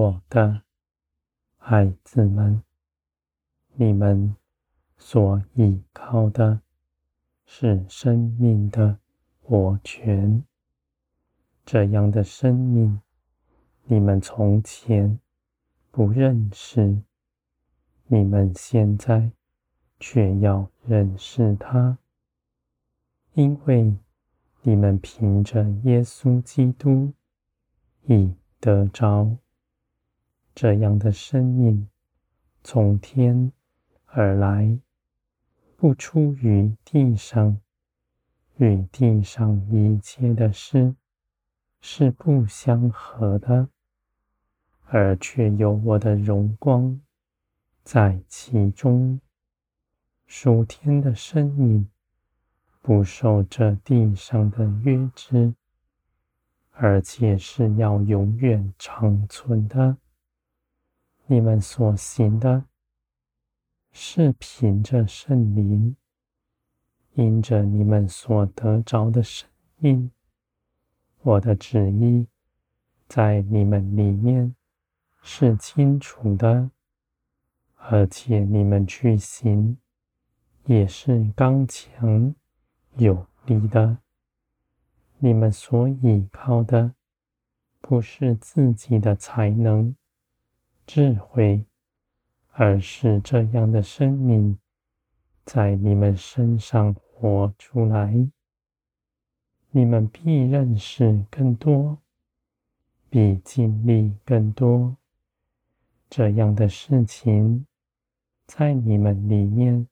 [0.00, 0.62] 我的
[1.58, 2.62] 孩子们，
[3.74, 4.34] 你们
[4.96, 6.62] 所倚靠的
[7.44, 8.98] 是生命的
[9.42, 10.42] 活泉。
[11.66, 13.02] 这样的生命，
[13.84, 15.20] 你们从前
[15.90, 17.02] 不认识，
[18.06, 19.30] 你们现在
[19.98, 21.98] 却要认识它，
[23.34, 23.94] 因为
[24.62, 27.12] 你们凭着耶稣基督
[28.06, 29.36] 已得着。
[30.54, 31.88] 这样的生命
[32.62, 33.52] 从天
[34.06, 34.78] 而来，
[35.76, 37.60] 不出于地上，
[38.56, 40.94] 与地上一切的事
[41.80, 43.68] 是不相合的，
[44.86, 47.00] 而却有我的荣光
[47.82, 49.20] 在其中。
[50.26, 51.88] 属天的生命
[52.82, 55.54] 不受这地上的约制，
[56.70, 59.96] 而且是要永远长存的。
[61.32, 62.64] 你们所行的，
[63.92, 65.94] 是凭着圣灵，
[67.14, 70.10] 因着你们所得着的生命，
[71.22, 72.26] 我的旨意
[73.06, 74.56] 在你们里面
[75.22, 76.72] 是清楚的，
[77.76, 79.78] 而且你们去行
[80.64, 82.34] 也是刚强
[82.96, 83.98] 有力的。
[85.18, 86.92] 你们所倚靠的，
[87.80, 89.94] 不是自己的才能。
[90.92, 91.64] 智慧，
[92.50, 94.58] 而是这样的生命
[95.44, 98.28] 在你们身上活出来，
[99.70, 101.96] 你们必认识更多，
[103.08, 104.96] 必经历更多。
[106.08, 107.64] 这样的事情
[108.48, 109.86] 在你们里面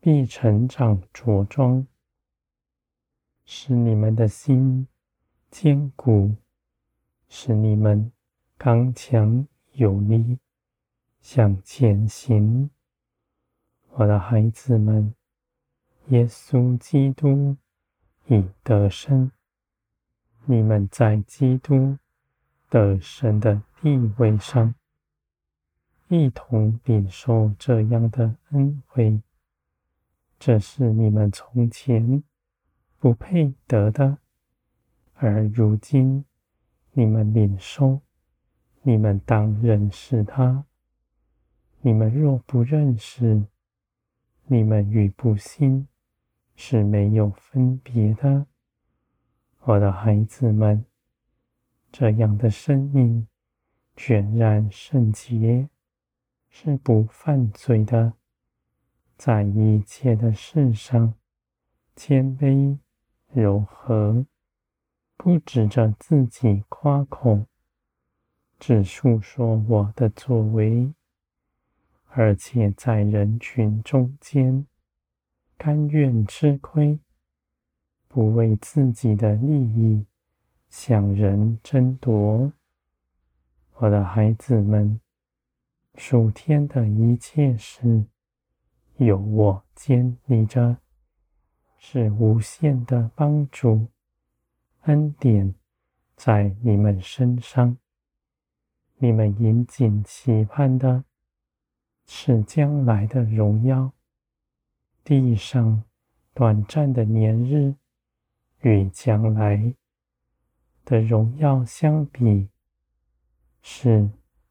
[0.00, 1.86] 必成长茁壮，
[3.44, 4.88] 使你们的心
[5.50, 6.34] 坚固，
[7.28, 8.10] 使你们
[8.56, 9.46] 刚强。
[9.78, 10.40] 有力
[11.20, 12.68] 向前行，
[13.92, 15.14] 我的孩子们，
[16.08, 17.56] 耶稣基督
[18.26, 19.30] 已得胜，
[20.46, 21.96] 你们在基督
[22.68, 24.74] 得神的地位上，
[26.08, 29.22] 一同领受这样的恩惠。
[30.40, 32.24] 这是你们从前
[32.98, 34.18] 不配得的，
[35.14, 36.24] 而如今
[36.90, 38.00] 你们领受。
[38.82, 40.64] 你们当认识他。
[41.80, 43.44] 你们若不认识，
[44.46, 45.86] 你们与不信
[46.56, 48.46] 是没有分别的。
[49.60, 50.84] 我的孩子们，
[51.92, 53.28] 这样的生命
[53.94, 55.68] 全然圣洁，
[56.48, 58.14] 是不犯罪的，
[59.16, 61.14] 在一切的事上
[61.94, 62.78] 谦卑
[63.32, 64.24] 柔和，
[65.16, 67.47] 不指着自己夸口。
[68.58, 70.92] 只述说我的作为，
[72.08, 74.66] 而且在人群中间
[75.56, 76.98] 甘愿吃亏，
[78.08, 80.04] 不为自己的利益
[80.68, 82.52] 向人争夺。
[83.74, 85.00] 我的孩子们，
[85.94, 88.04] 属天的一切事
[88.96, 90.76] 有我监理着，
[91.78, 93.86] 是无限的帮助
[94.82, 95.54] 恩典
[96.16, 97.76] 在你们身上。
[99.00, 101.04] 你们引颈期盼的
[102.04, 103.92] 是将来的荣耀。
[105.04, 105.84] 地上
[106.34, 107.76] 短暂的年日
[108.62, 109.72] 与将来
[110.84, 112.48] 的荣耀相比，
[113.62, 114.10] 是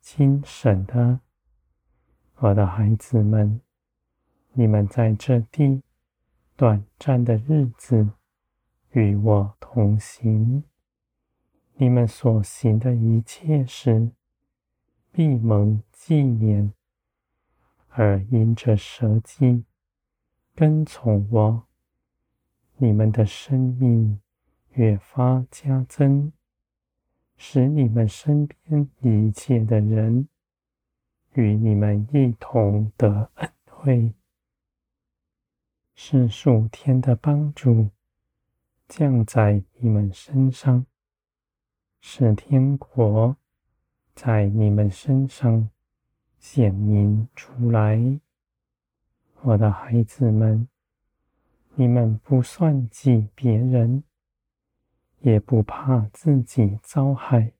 [0.00, 1.18] 轻省的。
[2.36, 3.60] 我的孩子们，
[4.52, 5.82] 你们在这地
[6.54, 8.08] 短暂的日子
[8.92, 10.62] 与我同行，
[11.74, 14.12] 你们所行的一切事。
[15.18, 16.72] 必蒙纪念，
[17.88, 19.64] 而因着舍己
[20.54, 21.66] 跟从我，
[22.76, 24.20] 你们的生命
[24.74, 26.32] 越发加增，
[27.36, 30.28] 使你们身边一切的人
[31.32, 34.14] 与你们一同得恩惠，
[35.96, 37.90] 是属天的帮助
[38.86, 40.86] 降在你们身上，
[42.00, 43.36] 是天国。
[44.20, 45.70] 在你们身上
[46.40, 48.18] 显明出来，
[49.42, 50.66] 我的孩子们，
[51.76, 54.02] 你们不算计别人，
[55.20, 57.52] 也不怕自己遭害，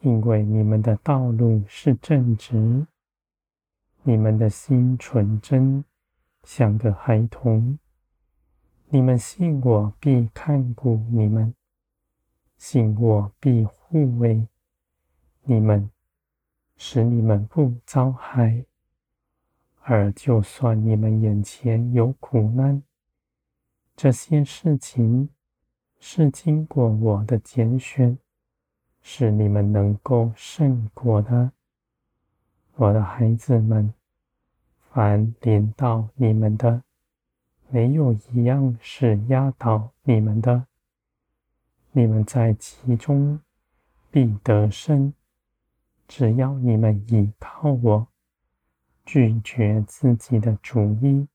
[0.00, 2.86] 因为你们的道路是正直，
[4.02, 5.82] 你们的心纯真，
[6.42, 7.78] 像个孩童。
[8.88, 11.54] 你们信我，必看顾你们；
[12.58, 14.46] 信我，必护卫。
[15.48, 15.88] 你们，
[16.76, 18.64] 使你们不遭害。
[19.82, 22.82] 而就算你们眼前有苦难，
[23.94, 25.28] 这些事情
[26.00, 28.18] 是经过我的拣选，
[29.00, 31.52] 使你们能够胜过的。
[32.74, 33.94] 我的孩子们，
[34.90, 36.82] 凡临到你们的，
[37.68, 40.66] 没有一样是压倒你们的。
[41.92, 43.38] 你们在其中
[44.10, 45.14] 必得胜，
[46.06, 48.08] 只要你们倚靠我。
[49.04, 51.28] 拒绝自己的主意，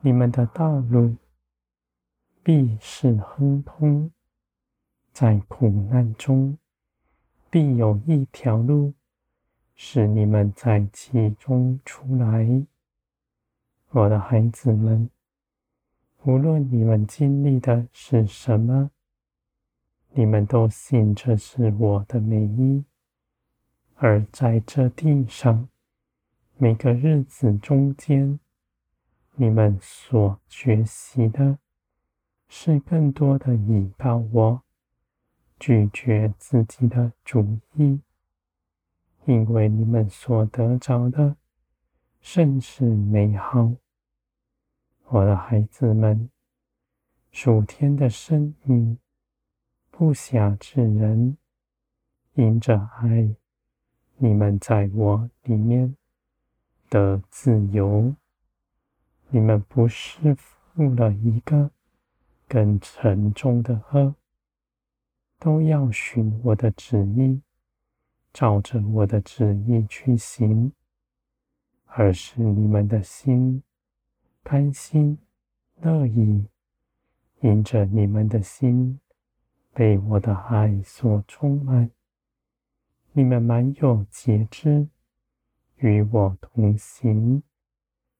[0.00, 1.14] 你们的道路
[2.42, 4.10] 必是亨通，
[5.12, 6.58] 在苦难中
[7.48, 8.94] 必有一条路，
[9.76, 12.66] 使你们在其中出来。
[13.90, 15.08] 我的孩子们，
[16.24, 18.90] 无论你们经历的是什么，
[20.10, 22.84] 你们都信这是我的美意，
[23.96, 25.68] 而在这地上。
[26.58, 28.40] 每个日子中间，
[29.34, 31.58] 你们所学习的
[32.48, 34.62] 是更多的倚靠我，
[35.58, 38.00] 拒绝自己的主意，
[39.26, 41.36] 因为你们所得着的
[42.20, 43.72] 甚是美好。
[45.08, 46.30] 我的孩子们，
[47.30, 48.98] 属天的生命
[49.90, 51.36] 不暇之人，
[52.32, 53.36] 因着爱，
[54.18, 55.96] 你们在我里面。
[56.88, 58.14] 的自由，
[59.28, 61.72] 你们不是负了一个
[62.46, 64.14] 更沉重的轭，
[65.40, 67.42] 都要循我的旨意，
[68.32, 70.72] 照着我的旨意去行，
[71.86, 73.64] 而是你们的心
[74.44, 75.18] 甘心
[75.80, 76.46] 乐意，
[77.40, 79.00] 因着你们的心
[79.74, 81.90] 被我的爱所充满，
[83.18, 84.88] 你们满有节制。
[85.76, 87.42] 与我同行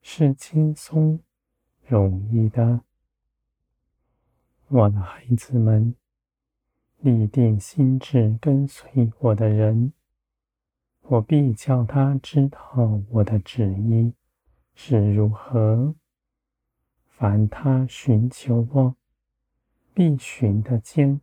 [0.00, 1.18] 是轻松
[1.84, 2.82] 容易的，
[4.68, 5.96] 我的孩子们，
[7.00, 9.92] 立定心志跟随我的人，
[11.02, 14.12] 我必叫他知道我的旨意
[14.76, 15.96] 是如何。
[17.08, 18.94] 凡他寻求我，
[19.92, 21.20] 必寻得见。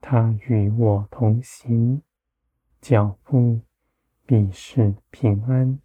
[0.00, 2.02] 他与我同行，
[2.80, 3.60] 脚步。
[4.26, 5.78] 必是平安。